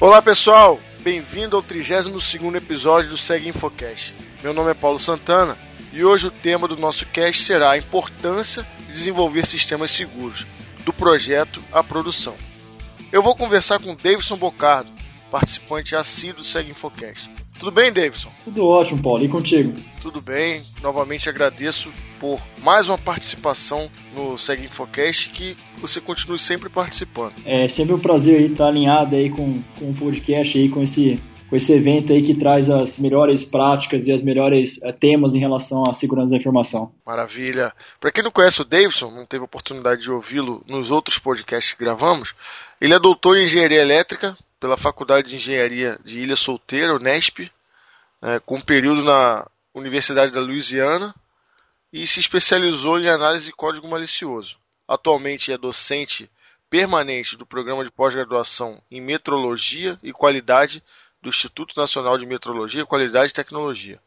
Olá 0.00 0.22
pessoal, 0.22 0.78
bem-vindo 1.00 1.56
ao 1.56 1.62
32º 1.62 2.54
episódio 2.54 3.10
do 3.10 3.16
Segue 3.16 3.48
Infocast. 3.48 4.14
Meu 4.44 4.54
nome 4.54 4.70
é 4.70 4.74
Paulo 4.74 4.96
Santana 4.96 5.58
e 5.92 6.04
hoje 6.04 6.28
o 6.28 6.30
tema 6.30 6.68
do 6.68 6.76
nosso 6.76 7.04
cast 7.06 7.42
será 7.42 7.72
a 7.72 7.78
importância 7.78 8.64
de 8.86 8.92
desenvolver 8.92 9.44
sistemas 9.44 9.90
seguros, 9.90 10.46
do 10.84 10.92
projeto 10.92 11.60
à 11.72 11.82
produção. 11.82 12.36
Eu 13.10 13.24
vou 13.24 13.34
conversar 13.34 13.82
com 13.82 13.96
Davidson 13.96 14.36
Bocardo, 14.36 14.92
participante 15.32 15.96
assíduo 15.96 16.42
do 16.42 16.44
Segue 16.44 16.70
Infocast. 16.70 17.28
Tudo 17.58 17.72
bem, 17.72 17.92
Davidson? 17.92 18.30
Tudo 18.44 18.66
ótimo, 18.66 19.02
Paulo. 19.02 19.24
E 19.24 19.28
contigo? 19.28 19.74
Tudo 20.00 20.20
bem. 20.20 20.62
Novamente 20.80 21.28
agradeço 21.28 21.92
por 22.20 22.40
mais 22.62 22.88
uma 22.88 22.96
participação 22.96 23.90
no 24.14 24.38
Segue 24.38 24.64
Infocast 24.64 25.30
que 25.30 25.56
você 25.78 26.00
continue 26.00 26.38
sempre 26.38 26.68
participando. 26.68 27.34
É 27.44 27.68
sempre 27.68 27.94
um 27.94 27.98
prazer 27.98 28.36
aí 28.36 28.52
estar 28.52 28.68
alinhado 28.68 29.16
aí 29.16 29.28
com, 29.30 29.60
com 29.78 29.90
o 29.90 29.94
podcast 29.94 30.56
aí, 30.56 30.68
com 30.68 30.82
esse 30.82 31.20
com 31.48 31.56
esse 31.56 31.72
evento 31.72 32.12
aí 32.12 32.22
que 32.22 32.34
traz 32.34 32.68
as 32.68 32.98
melhores 32.98 33.42
práticas 33.42 34.06
e 34.06 34.12
as 34.12 34.20
melhores 34.20 34.76
uh, 34.78 34.92
temas 34.92 35.34
em 35.34 35.38
relação 35.38 35.82
à 35.88 35.94
segurança 35.94 36.30
da 36.30 36.36
informação. 36.36 36.92
Maravilha. 37.06 37.72
Para 37.98 38.12
quem 38.12 38.22
não 38.22 38.30
conhece 38.30 38.60
o 38.60 38.66
Davidson, 38.66 39.10
não 39.10 39.24
teve 39.24 39.44
oportunidade 39.44 40.02
de 40.02 40.10
ouvi-lo 40.10 40.62
nos 40.66 40.90
outros 40.90 41.18
podcasts 41.18 41.72
que 41.72 41.82
gravamos, 41.82 42.34
ele 42.78 42.92
é 42.92 42.98
doutor 42.98 43.38
em 43.38 43.44
engenharia 43.44 43.80
elétrica 43.80 44.36
pela 44.60 44.76
Faculdade 44.76 45.28
de 45.28 45.36
Engenharia 45.36 45.98
de 46.04 46.20
Ilha 46.20 46.36
Solteira, 46.36 46.94
Unesp, 46.94 47.50
é, 48.20 48.40
com 48.40 48.56
um 48.56 48.60
período 48.60 49.02
na 49.02 49.48
Universidade 49.72 50.32
da 50.32 50.40
Louisiana 50.40 51.14
e 51.92 52.06
se 52.06 52.20
especializou 52.20 52.98
em 52.98 53.08
análise 53.08 53.46
de 53.46 53.52
código 53.52 53.88
malicioso. 53.88 54.56
Atualmente 54.86 55.52
é 55.52 55.58
docente 55.58 56.30
permanente 56.68 57.36
do 57.36 57.46
programa 57.46 57.84
de 57.84 57.90
pós-graduação 57.90 58.82
em 58.90 59.00
metrologia 59.00 59.98
e 60.02 60.12
qualidade 60.12 60.82
do 61.22 61.28
Instituto 61.28 61.78
Nacional 61.78 62.18
de 62.18 62.26
Metrologia, 62.26 62.86
Qualidade 62.86 63.30
e 63.30 63.34
Tecnologia. 63.34 64.00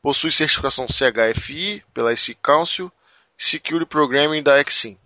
Possui 0.00 0.30
certificação 0.30 0.86
CHFI 0.86 1.84
pela 1.92 2.12
IC 2.12 2.34
Council 2.42 2.92
e 3.38 3.42
Security 3.42 3.88
Programming 3.88 4.42
da 4.42 4.60
Exim. 4.60 4.96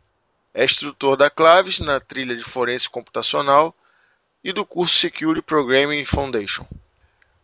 É 0.52 0.64
instrutor 0.64 1.16
da 1.16 1.30
Claves 1.30 1.78
na 1.78 2.00
trilha 2.00 2.36
de 2.36 2.42
forense 2.42 2.88
computacional 2.88 3.74
e 4.42 4.52
do 4.52 4.64
curso 4.64 4.98
Security 4.98 5.42
Programming 5.44 6.04
Foundation. 6.04 6.64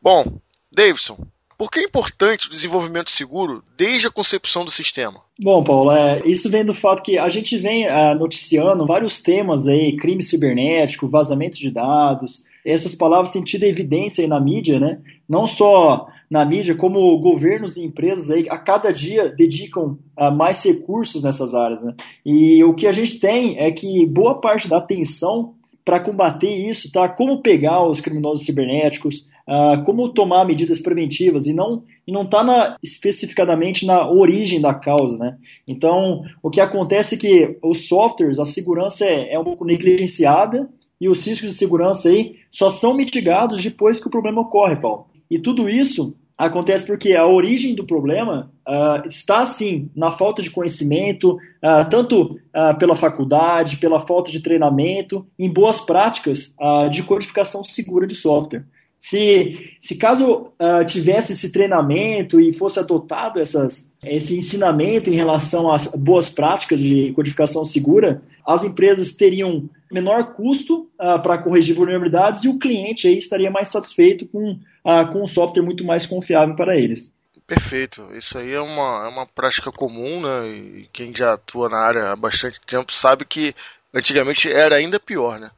Bom, 0.02 0.38
Davidson, 0.72 1.26
por 1.58 1.70
que 1.70 1.80
é 1.80 1.84
importante 1.84 2.48
o 2.48 2.50
desenvolvimento 2.50 3.10
seguro 3.10 3.62
desde 3.76 4.06
a 4.06 4.10
concepção 4.10 4.64
do 4.64 4.70
sistema? 4.70 5.20
Bom, 5.40 5.64
Paulo, 5.64 5.90
é, 5.90 6.20
isso 6.26 6.50
vem 6.50 6.64
do 6.64 6.74
fato 6.74 7.02
que 7.02 7.18
a 7.18 7.28
gente 7.28 7.56
vem 7.56 7.86
é, 7.86 8.14
noticiando 8.14 8.86
vários 8.86 9.18
temas 9.18 9.66
aí, 9.66 9.96
crime 9.96 10.22
cibernético, 10.22 11.08
vazamento 11.08 11.58
de 11.58 11.70
dados. 11.70 12.44
Essas 12.64 12.94
palavras 12.94 13.30
têm 13.30 13.42
tido 13.42 13.64
evidência 13.64 14.22
aí 14.22 14.28
na 14.28 14.40
mídia, 14.40 14.78
né? 14.78 15.00
Não 15.28 15.46
só 15.46 16.08
na 16.28 16.44
mídia, 16.44 16.74
como 16.74 17.18
governos 17.20 17.76
e 17.76 17.84
empresas 17.84 18.30
aí 18.30 18.46
a 18.50 18.58
cada 18.58 18.92
dia 18.92 19.28
dedicam 19.28 19.98
uh, 20.18 20.30
mais 20.32 20.62
recursos 20.64 21.22
nessas 21.22 21.54
áreas, 21.54 21.82
né? 21.82 21.94
E 22.24 22.62
o 22.64 22.74
que 22.74 22.86
a 22.86 22.92
gente 22.92 23.18
tem 23.20 23.58
é 23.58 23.70
que 23.70 24.04
boa 24.04 24.40
parte 24.40 24.68
da 24.68 24.78
atenção 24.78 25.54
para 25.86 26.00
combater 26.00 26.50
isso, 26.50 26.90
tá? 26.90 27.08
Como 27.08 27.40
pegar 27.40 27.86
os 27.86 28.00
criminosos 28.00 28.44
cibernéticos, 28.44 29.24
uh, 29.48 29.84
como 29.84 30.12
tomar 30.12 30.44
medidas 30.44 30.80
preventivas 30.80 31.46
e 31.46 31.54
não 31.54 31.84
e 32.04 32.10
não 32.10 32.22
está 32.22 32.42
na, 32.42 32.76
especificadamente 32.82 33.86
na 33.86 34.10
origem 34.10 34.60
da 34.60 34.74
causa, 34.74 35.16
né? 35.16 35.38
Então, 35.66 36.24
o 36.42 36.50
que 36.50 36.60
acontece 36.60 37.14
é 37.14 37.18
que 37.18 37.58
os 37.62 37.86
softwares, 37.86 38.40
a 38.40 38.44
segurança 38.44 39.04
é, 39.04 39.34
é 39.34 39.38
um 39.38 39.44
pouco 39.44 39.64
negligenciada 39.64 40.68
e 41.00 41.08
os 41.08 41.24
riscos 41.24 41.52
de 41.52 41.56
segurança 41.56 42.08
aí 42.08 42.34
só 42.50 42.68
são 42.68 42.92
mitigados 42.92 43.62
depois 43.62 44.00
que 44.00 44.08
o 44.08 44.10
problema 44.10 44.40
ocorre, 44.40 44.74
Paulo. 44.74 45.06
E 45.30 45.38
tudo 45.38 45.68
isso 45.68 46.16
acontece 46.36 46.84
porque 46.84 47.14
a 47.14 47.26
origem 47.26 47.74
do 47.74 47.84
problema 47.84 48.52
uh, 48.68 49.06
está, 49.08 49.46
sim, 49.46 49.90
na 49.96 50.10
falta 50.10 50.42
de 50.42 50.50
conhecimento, 50.50 51.32
uh, 51.34 51.88
tanto 51.88 52.22
uh, 52.54 52.78
pela 52.78 52.94
faculdade, 52.94 53.78
pela 53.78 54.00
falta 54.00 54.30
de 54.30 54.40
treinamento, 54.40 55.26
em 55.38 55.50
boas 55.50 55.80
práticas 55.80 56.54
de 56.90 57.02
codificação 57.02 57.64
segura 57.64 58.06
de 58.06 58.14
software. 58.14 58.64
Se, 58.98 59.76
se 59.80 59.94
caso 59.96 60.52
tivesse 60.86 61.34
esse 61.34 61.52
treinamento 61.52 62.40
e 62.40 62.52
fosse 62.52 62.80
adotado 62.80 63.38
essas, 63.38 63.88
esse 64.02 64.36
ensinamento 64.36 65.10
em 65.10 65.14
relação 65.14 65.70
às 65.70 65.86
boas 65.88 66.28
práticas 66.28 66.80
de 66.80 67.12
codificação 67.12 67.64
segura, 67.64 68.22
as 68.46 68.62
empresas 68.62 69.12
teriam 69.12 69.68
menor 69.90 70.34
custo 70.34 70.90
uh, 71.00 71.20
para 71.22 71.38
corrigir 71.38 71.74
vulnerabilidades 71.74 72.44
e 72.44 72.48
o 72.48 72.58
cliente 72.58 73.08
aí 73.08 73.16
estaria 73.16 73.50
mais 73.50 73.68
satisfeito 73.68 74.26
com, 74.26 74.52
uh, 74.52 75.12
com 75.12 75.22
um 75.22 75.26
software 75.26 75.62
muito 75.62 75.84
mais 75.84 76.06
confiável 76.06 76.54
para 76.54 76.76
eles. 76.76 77.12
Perfeito. 77.46 78.08
Isso 78.14 78.38
aí 78.38 78.52
é 78.52 78.60
uma, 78.60 79.06
é 79.06 79.08
uma 79.08 79.26
prática 79.26 79.70
comum, 79.70 80.20
né? 80.20 80.48
E 80.48 80.88
quem 80.92 81.14
já 81.14 81.34
atua 81.34 81.68
na 81.68 81.78
área 81.78 82.10
há 82.10 82.16
bastante 82.16 82.60
tempo 82.66 82.92
sabe 82.92 83.24
que 83.24 83.54
antigamente 83.94 84.50
era 84.50 84.76
ainda 84.76 84.98
pior, 84.98 85.38
né? 85.38 85.50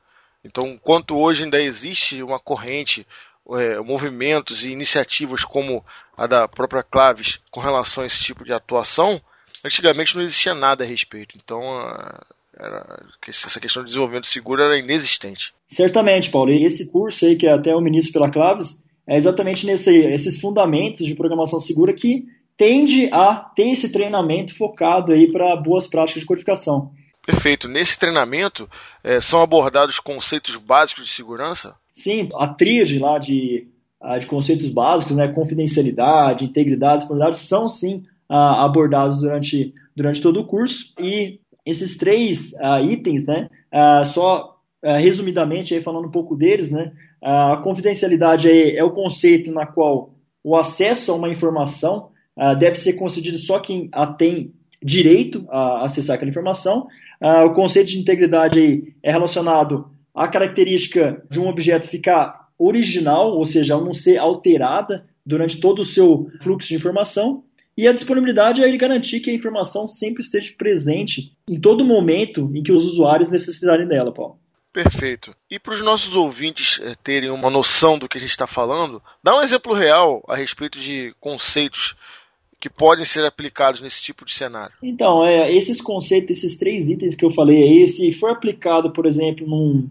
Então, 0.44 0.66
enquanto 0.66 1.16
hoje 1.16 1.44
ainda 1.44 1.60
existe 1.60 2.22
uma 2.22 2.38
corrente, 2.38 3.06
é, 3.53 3.78
movimentos 3.81 4.65
e 4.65 4.70
iniciativas 4.70 5.44
como 5.44 5.84
a 6.16 6.26
da 6.26 6.47
própria 6.47 6.82
Claves 6.82 7.41
com 7.50 7.60
relação 7.60 8.03
a 8.05 8.06
esse 8.06 8.22
tipo 8.22 8.44
de 8.44 8.53
atuação, 8.53 9.20
antigamente 9.65 10.15
não 10.15 10.22
existia 10.22 10.55
nada 10.55 10.84
a 10.84 10.87
respeito. 10.87 11.37
Então, 11.37 11.62
era, 12.58 13.06
essa 13.26 13.60
questão 13.60 13.82
de 13.82 13.88
desenvolvimento 13.88 14.26
seguro 14.26 14.62
era 14.62 14.78
inexistente. 14.78 15.54
Certamente, 15.69 16.30
Paulo. 16.30 16.50
E 16.50 16.64
esse 16.64 16.86
curso 16.91 17.24
aí, 17.24 17.36
que 17.36 17.46
é 17.46 17.52
até 17.52 17.74
o 17.74 17.80
ministro 17.80 18.12
pela 18.12 18.30
Claves, 18.30 18.84
é 19.06 19.16
exatamente 19.16 19.64
nesse, 19.64 19.96
esses 19.96 20.38
fundamentos 20.41 21.06
de 21.06 21.14
programação 21.14 21.60
segura 21.60 21.94
que 21.94 22.26
tende 22.56 23.08
a 23.12 23.36
ter 23.54 23.70
esse 23.70 23.91
treinamento 23.91 24.54
focado 24.54 25.12
aí 25.12 25.30
para 25.30 25.54
boas 25.56 25.86
práticas 25.86 26.22
de 26.22 26.26
codificação. 26.26 26.91
Perfeito. 27.24 27.69
Nesse 27.69 27.98
treinamento 27.98 28.69
é, 29.04 29.20
são 29.20 29.40
abordados 29.40 30.00
conceitos 30.00 30.56
básicos 30.56 31.06
de 31.06 31.12
segurança? 31.12 31.75
Sim, 31.92 32.28
a 32.34 32.48
tríade 32.48 32.98
lá 32.98 33.19
de, 33.19 33.69
de 34.19 34.26
conceitos 34.26 34.69
básicos, 34.69 35.14
né, 35.14 35.28
confidencialidade, 35.28 36.44
integridade, 36.44 37.00
disponibilidade, 37.00 37.36
são 37.38 37.69
sim 37.69 38.04
abordados 38.28 39.20
durante, 39.20 39.72
durante 39.94 40.20
todo 40.20 40.40
o 40.40 40.46
curso. 40.46 40.92
E 40.98 41.40
esses 41.69 41.97
três 41.97 42.53
uh, 42.55 42.83
itens, 42.83 43.27
né, 43.27 43.49
uh, 43.73 44.05
só 44.06 44.56
uh, 44.83 44.97
resumidamente 44.97 45.75
aí 45.75 45.83
falando 45.83 46.09
um 46.09 46.11
pouco 46.11 46.34
deles, 46.34 46.71
né, 46.71 46.93
a 47.23 47.59
confidencialidade 47.59 48.51
é, 48.51 48.83
o 48.83 48.91
conceito 48.91 49.53
na 49.53 49.67
qual 49.67 50.15
o 50.43 50.56
acesso 50.56 51.12
a 51.12 51.15
uma 51.15 51.29
informação 51.29 52.11
deve 52.61 52.77
ser 52.77 52.93
concedido 52.93 53.37
só 53.37 53.59
quem 53.59 53.89
a 53.91 54.06
tem 54.06 54.55
direito 54.81 55.45
a 55.51 55.84
acessar 55.84 56.15
aquela 56.15 56.31
informação. 56.31 56.87
o 57.45 57.51
conceito 57.51 57.89
de 57.89 57.99
integridade 57.99 58.61
aí 58.61 58.95
é 59.03 59.11
relacionado 59.11 59.91
à 60.15 60.29
característica 60.29 61.21
de 61.29 61.41
um 61.41 61.49
objeto 61.49 61.89
ficar 61.89 62.49
original, 62.56 63.33
ou 63.33 63.45
seja, 63.45 63.77
não 63.77 63.93
ser 63.93 64.19
alterada 64.19 65.05
durante 65.27 65.61
todo 65.61 65.81
o 65.81 65.85
seu 65.85 66.31
fluxo 66.41 66.69
de 66.69 66.77
informação. 66.77 67.43
E 67.78 67.87
a 67.87 67.93
disponibilidade 67.93 68.61
é 68.61 68.66
ele 68.66 68.77
garantir 68.77 69.21
que 69.21 69.31
a 69.31 69.33
informação 69.33 69.87
sempre 69.87 70.21
esteja 70.21 70.53
presente 70.59 71.33
em 71.49 71.61
todo 71.61 71.84
momento 71.84 72.50
em 72.53 72.61
que 72.61 72.72
os 72.72 72.84
usuários 72.84 73.31
necessitarem 73.31 73.87
dela, 73.87 74.12
Paulo. 74.12 74.37
Perfeito. 74.72 75.33
E 75.49 75.61
para 75.61 75.75
os 75.75 75.81
nossos 75.81 76.17
ouvintes 76.17 76.81
eh, 76.83 76.97
terem 77.05 77.31
uma 77.31 77.49
noção 77.49 77.97
do 77.97 78.09
que 78.09 78.19
a 78.19 78.21
gente 78.21 78.31
está 78.31 78.49
falando, 78.49 79.00
dá 79.22 79.38
um 79.38 79.43
exemplo 79.43 79.75
real 79.75 80.25
a 80.26 80.35
respeito 80.35 80.76
de 80.76 81.14
conceitos 81.20 81.94
que 82.61 82.69
podem 82.69 83.05
ser 83.05 83.25
aplicados 83.25 83.81
nesse 83.81 84.02
tipo 84.02 84.25
de 84.25 84.35
cenário. 84.35 84.75
Então, 84.82 85.25
é, 85.25 85.55
esses 85.55 85.81
conceitos, 85.81 86.37
esses 86.37 86.56
três 86.56 86.91
itens 86.91 87.14
que 87.14 87.25
eu 87.25 87.31
falei 87.31 87.62
aí, 87.62 87.87
se 87.87 88.11
for 88.11 88.31
aplicado, 88.31 88.93
por 88.93 89.06
exemplo, 89.06 89.47
num, 89.47 89.88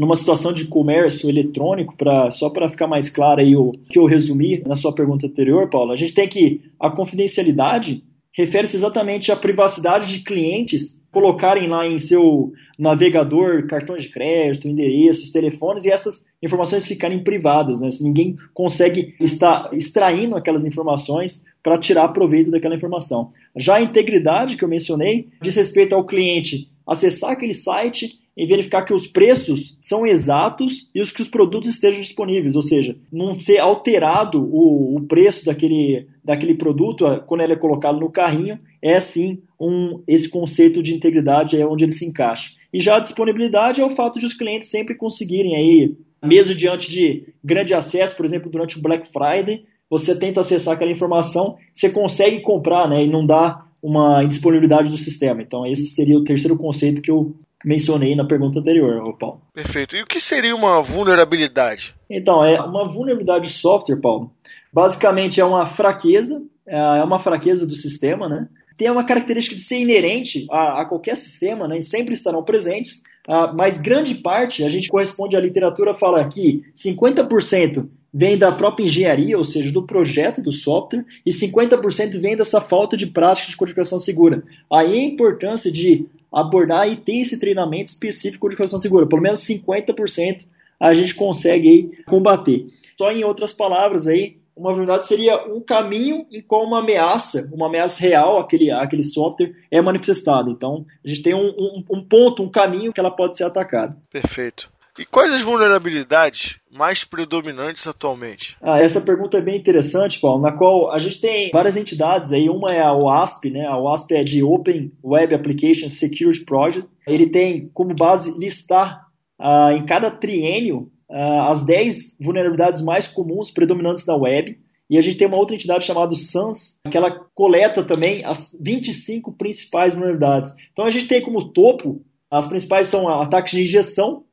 numa 0.00 0.16
situação 0.16 0.50
de 0.50 0.64
comércio 0.64 1.28
eletrônico, 1.28 1.94
pra, 1.94 2.30
só 2.30 2.48
para 2.48 2.70
ficar 2.70 2.86
mais 2.86 3.10
claro 3.10 3.42
aí 3.42 3.54
o 3.54 3.70
que 3.86 3.98
eu 3.98 4.06
resumi 4.06 4.58
na 4.66 4.74
sua 4.74 4.94
pergunta 4.94 5.26
anterior, 5.26 5.68
Paulo, 5.68 5.92
a 5.92 5.96
gente 5.96 6.14
tem 6.14 6.26
que 6.26 6.62
a 6.80 6.90
confidencialidade 6.90 8.02
refere-se 8.32 8.76
exatamente 8.76 9.30
à 9.30 9.36
privacidade 9.36 10.06
de 10.10 10.24
clientes 10.24 10.98
colocarem 11.12 11.68
lá 11.68 11.86
em 11.86 11.98
seu 11.98 12.50
navegador 12.78 13.66
cartões 13.66 14.04
de 14.04 14.08
crédito, 14.08 14.66
endereços, 14.66 15.30
telefones 15.30 15.84
e 15.84 15.90
essas 15.90 16.24
informações 16.42 16.86
ficarem 16.86 17.22
privadas, 17.22 17.78
né? 17.78 17.90
Ninguém 18.00 18.36
consegue 18.54 19.14
estar 19.20 19.68
extraindo 19.74 20.34
aquelas 20.34 20.64
informações 20.64 21.42
para 21.62 21.76
tirar 21.76 22.08
proveito 22.08 22.50
daquela 22.50 22.74
informação. 22.74 23.32
Já 23.54 23.74
a 23.74 23.82
integridade 23.82 24.56
que 24.56 24.64
eu 24.64 24.68
mencionei 24.68 25.28
diz 25.42 25.54
respeito 25.54 25.94
ao 25.94 26.06
cliente 26.06 26.70
acessar 26.86 27.32
aquele 27.32 27.52
site 27.52 28.18
e 28.36 28.46
verificar 28.46 28.82
que 28.82 28.94
os 28.94 29.06
preços 29.06 29.76
são 29.80 30.06
exatos 30.06 30.90
e 30.94 31.02
os 31.02 31.10
que 31.10 31.20
os 31.20 31.28
produtos 31.28 31.70
estejam 31.70 32.00
disponíveis, 32.00 32.56
ou 32.56 32.62
seja, 32.62 32.96
não 33.12 33.38
ser 33.38 33.58
alterado 33.58 34.42
o, 34.42 34.96
o 34.96 35.00
preço 35.02 35.44
daquele, 35.44 36.06
daquele 36.24 36.54
produto 36.54 37.04
quando 37.26 37.42
ele 37.42 37.52
é 37.52 37.56
colocado 37.56 38.00
no 38.00 38.10
carrinho, 38.10 38.58
é 38.80 38.98
sim 39.00 39.42
um, 39.60 40.02
esse 40.06 40.28
conceito 40.28 40.82
de 40.82 40.94
integridade 40.94 41.60
é 41.60 41.66
onde 41.66 41.84
ele 41.84 41.92
se 41.92 42.06
encaixa. 42.06 42.50
E 42.72 42.80
já 42.80 42.96
a 42.96 43.00
disponibilidade 43.00 43.80
é 43.80 43.84
o 43.84 43.90
fato 43.90 44.18
de 44.18 44.26
os 44.26 44.34
clientes 44.34 44.70
sempre 44.70 44.94
conseguirem 44.94 45.56
aí 45.56 45.96
mesmo 46.22 46.54
diante 46.54 46.90
de 46.90 47.24
grande 47.42 47.74
acesso, 47.74 48.16
por 48.16 48.24
exemplo, 48.24 48.50
durante 48.50 48.78
o 48.78 48.82
Black 48.82 49.08
Friday, 49.10 49.64
você 49.88 50.16
tenta 50.16 50.40
acessar 50.40 50.74
aquela 50.74 50.90
informação, 50.90 51.56
você 51.72 51.90
consegue 51.90 52.40
comprar, 52.40 52.88
né, 52.88 53.04
e 53.04 53.10
não 53.10 53.24
dá 53.24 53.64
uma 53.82 54.22
indisponibilidade 54.22 54.90
do 54.90 54.98
sistema. 54.98 55.42
Então, 55.42 55.66
esse 55.66 55.88
seria 55.88 56.18
o 56.18 56.24
terceiro 56.24 56.56
conceito 56.56 57.00
que 57.00 57.10
eu 57.10 57.34
mencionei 57.64 58.14
na 58.14 58.24
pergunta 58.24 58.58
anterior, 58.58 59.16
Paulo. 59.18 59.40
Perfeito. 59.52 59.96
E 59.96 60.02
o 60.02 60.06
que 60.06 60.20
seria 60.20 60.54
uma 60.54 60.80
vulnerabilidade? 60.80 61.94
Então, 62.08 62.44
é 62.44 62.60
uma 62.60 62.90
vulnerabilidade 62.90 63.48
de 63.48 63.54
software, 63.54 64.00
Paulo. 64.00 64.32
Basicamente 64.72 65.40
é 65.40 65.44
uma 65.44 65.66
fraqueza, 65.66 66.42
é 66.66 67.02
uma 67.02 67.18
fraqueza 67.18 67.66
do 67.66 67.74
sistema, 67.74 68.28
né? 68.28 68.48
Tem 68.76 68.90
uma 68.90 69.04
característica 69.04 69.54
de 69.54 69.62
ser 69.62 69.78
inerente 69.78 70.46
a, 70.50 70.80
a 70.80 70.84
qualquer 70.86 71.14
sistema, 71.16 71.68
né? 71.68 71.78
E 71.78 71.82
sempre 71.82 72.14
estarão 72.14 72.42
presentes. 72.42 73.02
Uh, 73.28 73.54
mas 73.54 73.76
grande 73.76 74.14
parte, 74.14 74.64
a 74.64 74.68
gente 74.68 74.88
corresponde 74.88 75.36
à 75.36 75.40
literatura, 75.40 75.94
fala 75.94 76.26
que 76.26 76.62
50% 76.74 77.86
vem 78.12 78.36
da 78.36 78.52
própria 78.52 78.84
engenharia, 78.84 79.38
ou 79.38 79.44
seja, 79.44 79.70
do 79.70 79.86
projeto 79.86 80.42
do 80.42 80.52
software, 80.52 81.04
e 81.24 81.30
50% 81.30 82.20
vem 82.20 82.36
dessa 82.36 82.60
falta 82.60 82.96
de 82.96 83.06
prática 83.06 83.50
de 83.50 83.56
codificação 83.56 84.00
segura. 84.00 84.42
Aí 84.70 84.98
a 84.98 85.04
importância 85.04 85.70
de 85.70 86.06
abordar 86.32 86.88
e 86.88 86.96
ter 86.96 87.20
esse 87.20 87.38
treinamento 87.38 87.90
específico 87.90 88.32
de 88.32 88.38
codificação 88.40 88.78
segura. 88.78 89.06
Pelo 89.06 89.22
menos 89.22 89.40
50% 89.40 90.44
a 90.78 90.92
gente 90.92 91.14
consegue 91.14 91.68
aí 91.68 91.90
combater. 92.06 92.64
Só 92.96 93.10
em 93.12 93.24
outras 93.24 93.52
palavras 93.52 94.06
aí, 94.06 94.38
uma 94.56 94.70
vulnerabilidade 94.70 95.06
seria 95.06 95.46
um 95.46 95.60
caminho 95.60 96.26
em 96.30 96.42
qual 96.42 96.64
uma 96.64 96.80
ameaça, 96.80 97.48
uma 97.52 97.66
ameaça 97.66 98.00
real 98.00 98.38
aquele, 98.38 98.70
aquele 98.70 99.02
software 99.02 99.54
é 99.70 99.80
manifestada. 99.80 100.50
Então, 100.50 100.84
a 101.04 101.08
gente 101.08 101.22
tem 101.22 101.34
um, 101.34 101.48
um, 101.48 101.84
um 101.90 102.02
ponto, 102.02 102.42
um 102.42 102.50
caminho 102.50 102.92
que 102.92 103.00
ela 103.00 103.10
pode 103.10 103.36
ser 103.36 103.44
atacada. 103.44 103.96
Perfeito. 104.10 104.70
E 104.98 105.04
quais 105.04 105.32
as 105.32 105.42
vulnerabilidades 105.42 106.58
mais 106.70 107.04
predominantes 107.04 107.86
atualmente? 107.86 108.56
Ah, 108.60 108.80
essa 108.80 109.00
pergunta 109.00 109.38
é 109.38 109.40
bem 109.40 109.56
interessante, 109.56 110.20
Paulo, 110.20 110.42
na 110.42 110.52
qual 110.52 110.90
a 110.90 110.98
gente 110.98 111.20
tem 111.20 111.50
várias 111.52 111.76
entidades 111.76 112.32
aí, 112.32 112.48
uma 112.48 112.72
é 112.72 112.80
a 112.80 112.92
OASP, 112.92 113.50
né? 113.50 113.66
A 113.66 113.78
OASP 113.78 114.14
é 114.14 114.24
de 114.24 114.42
Open 114.42 114.92
Web 115.02 115.34
Application 115.34 115.90
Security 115.90 116.44
Project. 116.44 116.88
Ele 117.06 117.28
tem 117.28 117.68
como 117.72 117.94
base 117.94 118.36
listar 118.38 119.06
ah, 119.38 119.72
em 119.72 119.84
cada 119.84 120.10
triênio 120.10 120.90
ah, 121.10 121.50
as 121.50 121.64
10 121.64 122.16
vulnerabilidades 122.20 122.82
mais 122.82 123.08
comuns 123.08 123.50
predominantes 123.50 124.04
da 124.04 124.16
web. 124.16 124.58
E 124.88 124.98
a 124.98 125.00
gente 125.00 125.16
tem 125.16 125.28
uma 125.28 125.36
outra 125.36 125.54
entidade 125.54 125.84
chamada 125.84 126.14
SANS, 126.16 126.76
que 126.90 126.96
ela 126.96 127.24
coleta 127.32 127.84
também 127.84 128.24
as 128.24 128.56
25 128.60 129.32
principais 129.34 129.94
vulnerabilidades. 129.94 130.52
Então 130.72 130.84
a 130.84 130.90
gente 130.90 131.06
tem 131.06 131.22
como 131.22 131.52
topo, 131.52 132.04
as 132.28 132.46
principais 132.46 132.88
são 132.88 133.08
ataques 133.08 133.52
de 133.52 133.62
injeção, 133.62 134.24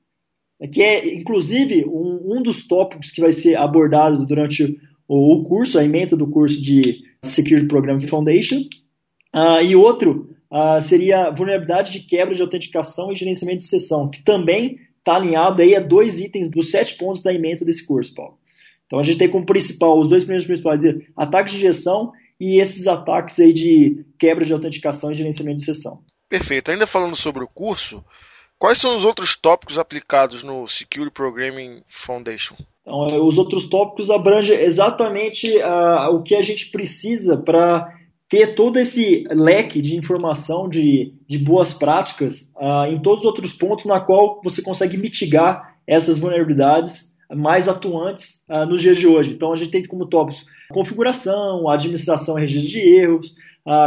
que 0.71 0.81
é 0.81 1.13
inclusive 1.13 1.86
um, 1.86 2.38
um 2.38 2.42
dos 2.42 2.65
tópicos 2.65 3.12
que 3.12 3.21
vai 3.21 3.31
ser 3.31 3.56
abordado 3.56 4.25
durante 4.25 4.80
o, 5.07 5.36
o 5.36 5.44
curso, 5.44 5.77
a 5.77 5.83
emenda 5.83 6.15
do 6.15 6.27
curso 6.27 6.62
de 6.62 7.04
Security 7.24 7.68
Program 7.68 8.00
Foundation. 8.01 8.62
Uh, 9.36 9.62
e 9.63 9.75
outro 9.75 10.36
uh, 10.51 10.81
seria 10.81 11.30
vulnerabilidade 11.30 11.92
de 11.92 12.00
quebra 12.07 12.33
de 12.33 12.42
autenticação 12.42 13.12
e 13.12 13.15
gerenciamento 13.15 13.59
de 13.59 13.69
sessão, 13.69 14.09
que 14.09 14.24
também 14.24 14.80
está 14.98 15.15
alinhado 15.15 15.62
aí 15.62 15.75
a 15.75 15.80
dois 15.80 16.19
itens 16.19 16.50
dos 16.50 16.71
sete 16.71 16.98
pontos 16.98 17.21
da 17.21 17.33
emenda 17.33 17.63
desse 17.63 17.86
curso, 17.86 18.13
Paulo. 18.15 18.38
Então 18.86 19.00
a 19.00 19.04
gente 19.04 19.18
tem 19.18 19.30
como 19.30 19.45
principal, 19.45 20.00
os 20.00 20.07
dois 20.07 20.24
primeiros 20.24 20.48
principais, 20.48 20.81
ataques 21.15 21.54
de 21.54 21.59
injeção 21.59 22.12
e 22.39 22.59
esses 22.59 22.88
ataques 22.88 23.39
aí 23.39 23.54
de 23.54 24.06
quebra 24.18 24.45
de 24.45 24.54
autenticação 24.54 25.12
e 25.12 25.15
gerenciamento 25.15 25.57
de 25.57 25.65
sessão. 25.65 26.00
Perfeito. 26.30 26.71
Ainda 26.71 26.86
falando 26.86 27.15
sobre 27.15 27.44
o 27.44 27.48
curso, 27.48 28.04
Quais 28.59 28.80
são 28.80 28.95
os 28.95 29.06
outros 29.06 29.36
tópicos 29.36 29.77
aplicados 29.77 30.42
no 30.42 30.68
Security 30.68 31.13
Programming 31.13 31.81
Foundation? 31.88 32.56
Então, 32.81 33.06
é, 33.07 33.19
os 33.19 33.38
outros 33.38 33.68
tópicos 33.68 34.09
abrangem 34.09 34.57
exatamente 34.57 35.56
uh, 35.57 36.15
o 36.15 36.24
que 36.24 36.33
a 36.33 36.42
gente 36.42 36.71
precisa 36.71 37.38
para 37.38 37.88
ter 38.27 38.56
todo 38.56 38.80
esse 38.80 39.25
leque 39.30 39.81
de 39.81 39.95
informação, 39.95 40.68
de, 40.68 41.13
de 41.27 41.38
boas 41.38 41.71
práticas, 41.71 42.50
uh, 42.56 42.86
em 42.88 43.00
todos 43.00 43.24
os 43.24 43.27
outros 43.27 43.54
pontos 43.54 43.86
na 43.86 44.00
qual 44.00 44.42
você 44.44 44.62
consegue 44.62 44.98
mitigar 44.98 45.75
essas 45.86 46.18
vulnerabilidades 46.18 47.12
mais 47.30 47.69
atuantes 47.69 48.44
uh, 48.50 48.65
nos 48.65 48.81
dias 48.81 48.98
de 48.98 49.06
hoje. 49.06 49.33
Então, 49.33 49.54
a 49.54 49.56
gente 49.56 49.69
tem 49.69 49.86
como 49.86 50.07
tópicos 50.07 50.45
configuração, 50.71 51.69
administração 51.69 52.38
e 52.38 52.42
registro 52.42 52.71
de 52.71 52.80
erros, 52.80 53.33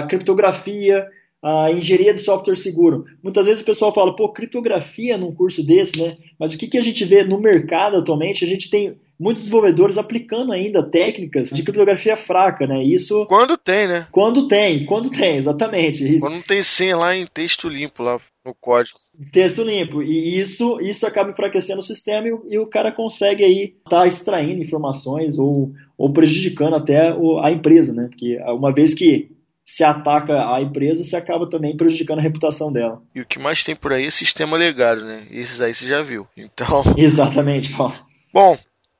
criptografia, 0.08 1.06
a 1.42 1.70
engenharia 1.70 2.12
de 2.12 2.20
software 2.20 2.56
seguro. 2.56 3.04
Muitas 3.22 3.46
vezes 3.46 3.62
o 3.62 3.64
pessoal 3.64 3.94
fala, 3.94 4.14
pô, 4.14 4.28
criptografia 4.30 5.16
num 5.16 5.34
curso 5.34 5.64
desse, 5.64 5.98
né? 5.98 6.16
Mas 6.38 6.52
o 6.52 6.58
que, 6.58 6.68
que 6.68 6.78
a 6.78 6.82
gente 6.82 7.04
vê 7.04 7.24
no 7.24 7.40
mercado 7.40 7.96
atualmente? 7.96 8.44
A 8.44 8.48
gente 8.48 8.68
tem 8.68 8.98
muitos 9.18 9.44
desenvolvedores 9.44 9.96
aplicando 9.98 10.52
ainda 10.52 10.82
técnicas 10.82 11.50
de 11.50 11.62
criptografia 11.62 12.16
fraca, 12.16 12.66
né? 12.66 12.82
Isso. 12.82 13.26
Quando 13.26 13.56
tem, 13.56 13.88
né? 13.88 14.06
Quando 14.12 14.48
tem, 14.48 14.84
quando 14.84 15.10
tem, 15.10 15.36
exatamente. 15.36 16.04
Isso. 16.04 16.24
Quando 16.24 16.34
não 16.34 16.42
tem 16.42 16.62
senha 16.62 16.96
lá 16.96 17.14
em 17.16 17.26
texto 17.26 17.68
limpo 17.68 18.02
lá 18.02 18.18
no 18.44 18.54
código. 18.54 18.98
Texto 19.32 19.62
limpo. 19.62 20.02
E 20.02 20.38
isso, 20.38 20.78
isso 20.80 21.06
acaba 21.06 21.30
enfraquecendo 21.30 21.80
o 21.80 21.84
sistema 21.84 22.26
e, 22.28 22.54
e 22.54 22.58
o 22.58 22.66
cara 22.66 22.92
consegue 22.92 23.44
aí 23.44 23.74
estar 23.84 24.00
tá 24.00 24.06
extraindo 24.06 24.62
informações 24.62 25.38
ou, 25.38 25.72
ou 25.96 26.12
prejudicando 26.12 26.76
até 26.76 27.14
o, 27.14 27.38
a 27.38 27.50
empresa, 27.50 27.92
né? 27.92 28.08
Porque 28.08 28.38
uma 28.46 28.72
vez 28.72 28.94
que 28.94 29.30
se 29.70 29.84
ataca 29.84 30.52
a 30.52 30.60
empresa, 30.60 31.04
você 31.04 31.14
acaba 31.14 31.48
também 31.48 31.76
prejudicando 31.76 32.18
a 32.18 32.22
reputação 32.22 32.72
dela. 32.72 33.00
E 33.14 33.20
o 33.20 33.26
que 33.26 33.38
mais 33.38 33.62
tem 33.62 33.76
por 33.76 33.92
aí 33.92 34.06
é 34.06 34.10
sistema 34.10 34.56
legado, 34.56 35.04
né? 35.04 35.28
Esses 35.30 35.60
aí 35.60 35.72
você 35.72 35.86
já 35.86 36.02
viu. 36.02 36.26
Então. 36.36 36.82
Exatamente, 36.98 37.72
Paulo. 37.76 37.94
Bom, 38.34 38.58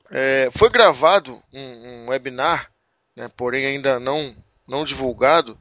é, 0.09 0.49
foi 0.55 0.69
gravado 0.69 1.37
um, 1.53 1.59
um 1.59 2.07
webinar, 2.07 2.71
né, 3.17 3.29
porém 3.35 3.65
ainda 3.65 3.99
não, 3.99 4.33
não 4.65 4.85
divulgado, 4.85 5.57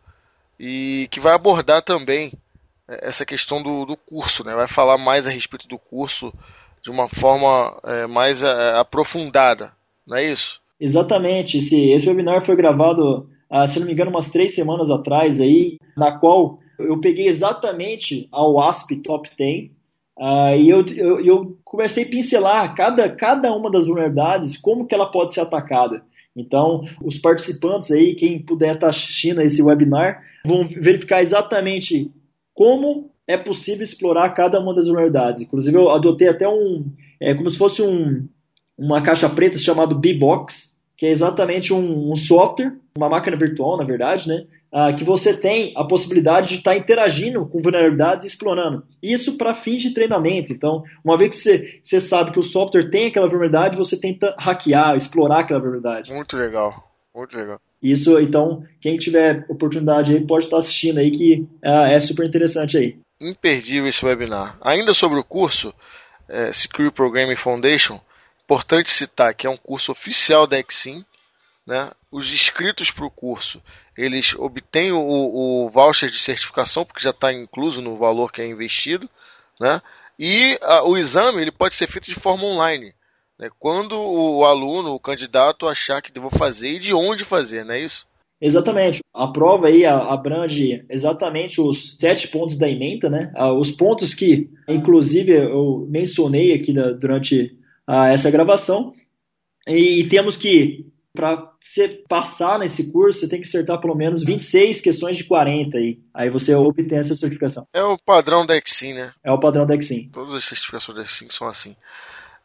e 0.59 1.09
que 1.11 1.19
vai 1.19 1.35
abordar 1.35 1.83
também 1.83 2.33
é, 2.89 3.09
essa 3.09 3.27
questão 3.27 3.61
do, 3.61 3.85
do 3.85 3.97
curso, 3.97 4.45
né? 4.45 4.55
Vai 4.55 4.69
falar 4.69 4.97
mais 4.97 5.27
a 5.27 5.31
respeito 5.31 5.67
do 5.67 5.77
curso 5.77 6.33
de 6.81 6.89
uma 6.89 7.09
forma 7.09 7.81
é, 7.83 8.07
mais 8.07 8.45
é, 8.45 8.79
aprofundada, 8.79 9.73
não 10.07 10.17
é 10.17 10.25
isso? 10.25 10.61
Exatamente. 10.79 11.59
Esse, 11.59 11.91
esse 11.91 12.09
webinar 12.09 12.43
foi 12.43 12.55
gravado 12.55 13.29
uh, 13.50 13.66
se 13.66 13.78
não 13.78 13.87
me 13.87 13.92
engano, 13.92 14.11
umas 14.11 14.30
três 14.30 14.54
semanas 14.54 14.90
atrás 14.90 15.40
aí, 15.40 15.78
na 15.97 16.19
qual 16.19 16.59
eu 16.78 16.99
peguei 17.00 17.28
exatamente 17.28 18.28
a 18.33 18.47
WASP 18.47 18.97
Top 19.02 19.28
10 19.38 19.66
uh, 19.66 19.71
ah, 20.19 20.57
e 20.57 20.69
eu, 20.69 20.87
eu, 20.87 21.21
eu, 21.25 21.59
comecei 21.64 22.04
a 22.04 22.09
pincelar 22.09 22.75
cada, 22.75 23.09
cada 23.09 23.52
uma 23.52 23.71
das 23.71 23.87
vulnerabilidades, 23.87 24.57
como 24.57 24.87
que 24.87 24.95
ela 24.95 25.11
pode 25.11 25.35
ser 25.35 25.40
atacada. 25.40 26.02
Então, 26.37 26.85
os 27.02 27.19
participantes 27.19 27.90
aí, 27.90 28.14
quem 28.14 28.40
puder 28.40 28.75
estar 28.75 28.88
assistindo 28.88 29.40
a 29.40 29.45
esse 29.45 29.62
webinar, 29.62 30.23
vão 30.45 30.64
verificar 30.64 31.21
exatamente 31.21 32.11
como 32.54 33.11
é 33.26 33.37
possível 33.37 33.83
explorar 33.83 34.30
cada 34.30 34.61
uma 34.61 34.75
das 34.75 34.87
vulnerabilidades. 34.87 35.42
Inclusive, 35.42 35.76
eu 35.76 35.90
adotei 35.90 36.28
até 36.28 36.49
um, 36.49 36.85
é 37.21 37.35
como 37.35 37.49
se 37.50 37.59
fosse 37.59 37.83
um, 37.83 38.26
uma 38.76 39.02
caixa 39.02 39.28
preta 39.28 39.59
chamado 39.59 39.99
B-Box, 39.99 40.70
que 41.00 41.07
é 41.07 41.11
exatamente 41.11 41.73
um, 41.73 42.12
um 42.12 42.14
software, 42.14 42.76
uma 42.95 43.09
máquina 43.09 43.35
virtual, 43.35 43.78
na 43.78 43.85
verdade, 43.85 44.28
né? 44.28 44.45
Uh, 44.71 44.95
que 44.95 45.02
você 45.02 45.33
tem 45.33 45.73
a 45.75 45.83
possibilidade 45.83 46.50
de 46.50 46.54
estar 46.57 46.73
tá 46.73 46.76
interagindo 46.76 47.47
com 47.47 47.59
vulnerabilidades 47.59 48.26
e 48.26 48.28
explorando. 48.28 48.85
Isso 49.02 49.38
para 49.38 49.54
fins 49.54 49.80
de 49.80 49.95
treinamento. 49.95 50.52
Então, 50.52 50.83
uma 51.02 51.16
vez 51.16 51.30
que 51.30 51.37
você, 51.37 51.80
você 51.83 52.00
sabe 52.02 52.33
que 52.33 52.38
o 52.38 52.42
software 52.42 52.90
tem 52.90 53.07
aquela 53.07 53.26
vulnerabilidade, 53.26 53.78
você 53.78 53.99
tenta 53.99 54.37
hackear, 54.38 54.95
explorar 54.95 55.40
aquela 55.40 55.59
vulnerabilidade. 55.59 56.12
Muito 56.12 56.37
legal, 56.37 56.92
muito 57.16 57.35
legal. 57.35 57.59
Isso, 57.83 58.21
então, 58.21 58.62
quem 58.78 58.99
tiver 58.99 59.47
oportunidade 59.49 60.14
aí 60.14 60.21
pode 60.26 60.45
estar 60.45 60.59
assistindo 60.59 60.99
aí, 60.99 61.11
que 61.11 61.49
uh, 61.64 61.87
é 61.87 61.99
super 61.99 62.26
interessante 62.26 62.76
aí. 62.76 62.99
Imperdível 63.19 63.88
esse 63.88 64.04
webinar. 64.04 64.59
Ainda 64.61 64.92
sobre 64.92 65.19
o 65.19 65.25
curso 65.25 65.73
é, 66.28 66.52
Secure 66.52 66.90
Programming 66.90 67.37
Foundation, 67.37 67.99
Importante 68.50 68.90
citar 68.90 69.33
que 69.33 69.47
é 69.47 69.50
um 69.50 69.57
curso 69.57 69.92
oficial 69.92 70.45
da 70.45 70.59
Exim, 70.59 71.04
né? 71.64 71.92
Os 72.11 72.33
inscritos 72.33 72.90
para 72.90 73.07
o 73.07 73.11
curso, 73.11 73.62
eles 73.97 74.35
obtêm 74.35 74.90
o, 74.90 74.99
o, 74.99 75.71
voucher 75.71 76.11
de 76.11 76.19
certificação, 76.19 76.85
porque 76.85 77.00
já 77.00 77.11
está 77.11 77.33
incluso 77.33 77.80
no 77.80 77.97
valor 77.97 78.33
que 78.33 78.42
é 78.42 78.49
investido, 78.49 79.09
né? 79.61 79.80
E 80.19 80.59
a, 80.62 80.83
o 80.83 80.99
exame 80.99 81.40
ele 81.40 81.52
pode 81.52 81.75
ser 81.75 81.87
feito 81.87 82.07
de 82.07 82.16
forma 82.16 82.42
online, 82.42 82.92
né? 83.38 83.49
quando 83.57 83.92
o, 83.92 84.45
aluno, 84.45 84.95
o 84.95 85.00
candidato, 85.00 85.69
achar 85.69 86.02
que 86.02 86.11
devo 86.11 86.28
fazer 86.28 86.71
e 86.71 86.80
de 86.80 86.92
onde 86.92 87.25
fazer, 87.25 87.64
não 87.64 87.75
é 87.75 87.80
isso? 87.80 88.04
Exatamente. 88.40 88.99
A 89.14 89.28
prova 89.28 89.69
aí 89.69 89.87
abrange 89.87 90.85
exatamente 90.90 91.61
os 91.61 91.97
sete 92.00 92.26
pontos 92.26 92.59
da 92.59 92.69
emenda, 92.69 93.09
né? 93.09 93.30
Ah, 93.37 93.52
os 93.52 93.71
pontos 93.71 94.12
que, 94.12 94.50
inclusive, 94.66 95.37
eu 95.37 95.87
mencionei 95.88 96.52
aqui 96.52 96.73
durante 96.73 97.60
a 97.90 98.12
essa 98.12 98.30
gravação. 98.30 98.92
E 99.66 100.06
temos 100.09 100.37
que, 100.37 100.87
para 101.12 101.52
você 101.61 102.02
passar 102.09 102.59
nesse 102.61 102.92
curso, 102.92 103.20
você 103.20 103.28
tem 103.28 103.40
que 103.40 103.49
acertar 103.49 103.80
pelo 103.80 103.97
menos 103.97 104.23
26 104.23 104.80
questões 104.80 105.16
de 105.16 105.25
40 105.25 105.76
aí. 105.76 105.99
Aí 106.14 106.30
você 106.30 106.54
obtém 106.54 106.99
essa 106.99 107.16
certificação. 107.16 107.66
É 107.75 107.82
o 107.82 107.99
padrão 107.99 108.47
da 108.47 108.56
Exim, 108.56 108.94
né? 108.94 109.12
É 109.25 109.32
o 109.32 109.40
padrão 109.40 109.66
da 109.66 109.75
Exim. 109.75 110.09
Todas 110.12 110.35
as 110.35 110.44
certificações 110.44 110.97
da 110.97 111.02
Exim 111.02 111.28
são 111.30 111.49
assim. 111.49 111.75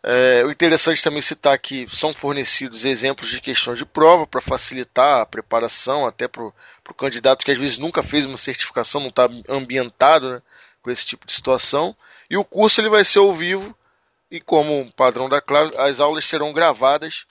É, 0.04 0.44
o 0.46 0.52
interessante 0.52 1.04
também 1.04 1.22
citar 1.22 1.58
que 1.60 1.88
são 1.90 2.14
fornecidos 2.14 2.84
exemplos 2.84 3.30
de 3.30 3.42
questões 3.42 3.78
de 3.78 3.86
prova 3.86 4.28
para 4.28 4.42
facilitar 4.42 5.22
a 5.22 5.26
preparação, 5.26 6.06
até 6.06 6.28
para 6.28 6.44
o 6.44 6.94
candidato 6.96 7.46
que 7.46 7.52
às 7.52 7.58
vezes 7.58 7.78
nunca 7.78 8.04
fez 8.04 8.26
uma 8.26 8.38
certificação, 8.38 9.02
não 9.02 9.10
está 9.10 9.28
ambientado 9.50 10.30
né, 10.30 10.42
com 10.82 10.92
esse 10.92 11.06
tipo 11.06 11.26
de 11.26 11.34
situação. 11.34 11.96
E 12.30 12.36
o 12.38 12.44
curso 12.44 12.82
ele 12.82 12.90
vai 12.90 13.04
ser 13.04 13.20
ao 13.20 13.34
vivo 13.34 13.76
e 14.30 14.40
como 14.40 14.92
padrão 14.92 15.30
da 15.30 15.42
classe, 15.42 15.76
as 15.78 16.00
aulas 16.00 16.26
serão 16.26 16.54
gravadas 16.54 17.26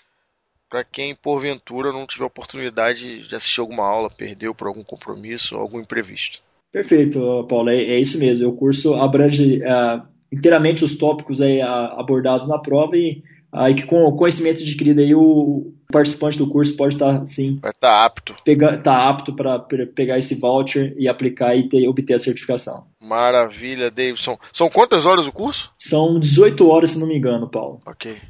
para 0.69 0.83
quem 0.83 1.15
porventura 1.15 1.93
não 1.93 2.07
tiver 2.07 2.25
oportunidade 2.25 3.29
de 3.29 3.35
assistir 3.35 3.61
alguma 3.61 3.85
aula, 3.85 4.11
perdeu 4.11 4.55
por 4.55 4.67
algum 4.67 4.83
compromisso 4.83 5.55
ou 5.55 5.61
algum 5.61 5.81
imprevisto. 5.81 6.43
Perfeito, 6.73 7.47
Paulo, 7.49 7.71
é, 7.71 7.77
é 7.77 8.01
isso 8.01 8.19
mesmo. 8.19 8.49
O 8.49 8.57
curso 8.57 8.95
abrange 8.95 9.59
uh, 9.59 10.03
inteiramente 10.33 10.85
os 10.85 10.97
tópicos 10.97 11.41
aí, 11.41 11.63
abordados 11.63 12.49
na 12.49 12.59
prova 12.59 12.97
e 12.97 13.23
aí 13.53 13.75
que 13.77 13.87
com 13.87 14.03
o 14.03 14.17
conhecimento 14.17 14.63
adquirido 14.63 15.01
aí 15.01 15.15
o 15.15 15.73
participante 15.95 16.37
do 16.37 16.49
curso 16.49 16.77
pode 16.77 16.97
estar 16.97 17.25
sim 17.25 17.57
vai 17.63 17.71
estar 17.71 17.89
tá 17.89 18.05
apto. 18.05 18.35
pegar 18.45 18.83
tá 18.83 19.09
apto 19.09 19.33
para 19.33 19.61
pegar 19.95 20.19
esse 20.19 20.35
voucher 20.35 20.93
e 20.99 21.09
aplicar 21.09 21.55
e 21.55 21.69
ter, 21.69 21.87
obter 21.87 22.15
a 22.15 22.19
certificação. 22.19 22.85
Maravilha 23.01 23.93
Davidson. 23.93 24.37
São 24.53 24.69
quantas 24.69 25.07
horas 25.07 25.29
o 25.29 25.33
curso? 25.33 25.73
São 25.79 26.19
18 26.19 26.69
horas 26.69 26.91
se 26.91 26.99
não 26.99 27.07
me 27.07 27.17
engano 27.17 27.49
Paulo. 27.49 27.81
Ok. 27.87 28.21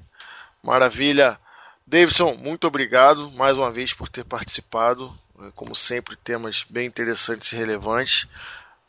Maravilha. 0.62 1.38
Davidson 1.86 2.34
muito 2.34 2.66
obrigado 2.66 3.30
mais 3.30 3.56
uma 3.56 3.70
vez 3.70 3.94
por 3.94 4.10
ter 4.10 4.24
participado. 4.24 5.10
Como 5.54 5.74
sempre 5.74 6.16
temas 6.16 6.66
bem 6.68 6.86
interessantes 6.86 7.50
e 7.50 7.56
relevantes 7.56 8.28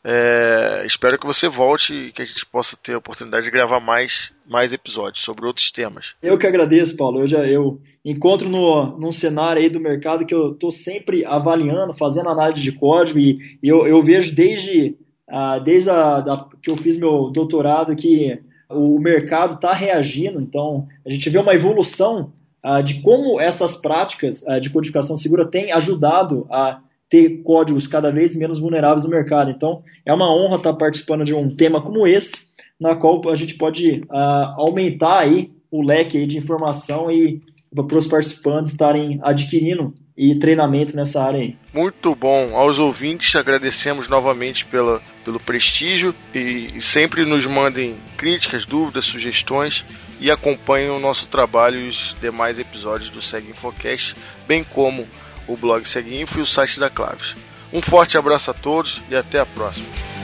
é, 0.08 0.84
espero 0.86 1.18
que 1.18 1.26
você 1.26 1.48
volte 1.48 1.92
e 1.92 2.12
que 2.12 2.22
a 2.22 2.24
gente 2.24 2.46
possa 2.46 2.76
ter 2.80 2.94
a 2.94 2.98
oportunidade 2.98 3.44
de 3.44 3.50
gravar 3.50 3.80
mais, 3.80 4.30
mais 4.46 4.72
episódios 4.72 5.24
sobre 5.24 5.44
outros 5.44 5.72
temas. 5.72 6.14
Eu 6.22 6.38
que 6.38 6.46
agradeço, 6.46 6.96
Paulo. 6.96 7.22
Eu 7.22 7.26
já 7.26 7.44
eu 7.44 7.80
encontro 8.04 8.48
no, 8.48 8.96
num 8.96 9.10
cenário 9.10 9.60
aí 9.60 9.68
do 9.68 9.80
mercado 9.80 10.24
que 10.24 10.32
eu 10.32 10.52
estou 10.52 10.70
sempre 10.70 11.24
avaliando, 11.24 11.92
fazendo 11.92 12.28
análise 12.28 12.62
de 12.62 12.70
código 12.70 13.18
e, 13.18 13.58
eu, 13.60 13.84
eu 13.84 14.00
vejo 14.00 14.32
desde, 14.32 14.96
ah, 15.28 15.58
desde 15.58 15.90
a, 15.90 16.20
da, 16.20 16.48
que 16.62 16.70
eu 16.70 16.76
fiz 16.76 16.96
meu 16.96 17.28
doutorado 17.30 17.96
que 17.96 18.40
o 18.70 19.00
mercado 19.00 19.54
está 19.54 19.72
reagindo. 19.72 20.40
Então 20.40 20.86
a 21.04 21.10
gente 21.10 21.28
vê 21.28 21.38
uma 21.40 21.54
evolução 21.54 22.32
ah, 22.62 22.80
de 22.80 23.02
como 23.02 23.40
essas 23.40 23.74
práticas 23.74 24.46
ah, 24.46 24.60
de 24.60 24.70
codificação 24.70 25.16
segura 25.16 25.44
têm 25.44 25.72
ajudado 25.72 26.46
a 26.48 26.78
ter 27.08 27.42
códigos 27.42 27.86
cada 27.86 28.10
vez 28.10 28.34
menos 28.34 28.58
vulneráveis 28.58 29.04
no 29.04 29.10
mercado. 29.10 29.50
Então, 29.50 29.82
é 30.04 30.12
uma 30.12 30.34
honra 30.34 30.56
estar 30.56 30.74
participando 30.74 31.24
de 31.24 31.34
um 31.34 31.48
tema 31.54 31.82
como 31.82 32.06
esse, 32.06 32.32
na 32.80 32.94
qual 32.96 33.28
a 33.28 33.34
gente 33.34 33.54
pode 33.54 34.02
uh, 34.10 34.60
aumentar 34.60 35.20
aí 35.20 35.50
o 35.70 35.82
leque 35.82 36.18
aí 36.18 36.26
de 36.26 36.38
informação 36.38 37.10
e 37.10 37.40
para 37.74 37.98
os 37.98 38.06
participantes 38.06 38.70
estarem 38.70 39.18
adquirindo 39.22 39.94
e 40.16 40.34
treinamento 40.38 40.96
nessa 40.96 41.22
área 41.22 41.40
aí. 41.40 41.56
Muito 41.74 42.14
bom. 42.14 42.56
Aos 42.56 42.78
ouvintes, 42.78 43.36
agradecemos 43.36 44.08
novamente 44.08 44.64
pela, 44.64 45.02
pelo 45.24 45.38
prestígio 45.38 46.14
e, 46.34 46.70
e 46.74 46.80
sempre 46.80 47.26
nos 47.26 47.44
mandem 47.44 47.96
críticas, 48.16 48.64
dúvidas, 48.64 49.04
sugestões 49.04 49.84
e 50.18 50.30
acompanhem 50.30 50.88
o 50.88 50.98
nosso 50.98 51.28
trabalho 51.28 51.78
e 51.78 51.88
os 51.88 52.16
demais 52.20 52.58
episódios 52.58 53.10
do 53.10 53.20
Seg 53.20 53.50
Infocast, 53.50 54.16
bem 54.48 54.64
como 54.64 55.06
o 55.46 55.56
blog 55.56 55.88
Segue 55.88 56.20
Info 56.20 56.38
e 56.38 56.42
o 56.42 56.46
site 56.46 56.80
da 56.80 56.90
Claves. 56.90 57.34
Um 57.72 57.82
forte 57.82 58.16
abraço 58.16 58.50
a 58.50 58.54
todos 58.54 59.00
e 59.10 59.16
até 59.16 59.40
a 59.40 59.46
próxima. 59.46 60.15